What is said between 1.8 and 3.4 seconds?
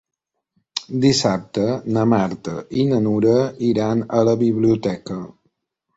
na Marta i na Nura